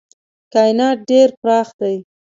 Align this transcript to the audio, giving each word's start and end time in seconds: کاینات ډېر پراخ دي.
کاینات 0.53 0.97
ډېر 1.09 1.29
پراخ 1.41 1.67
دي. 1.79 1.95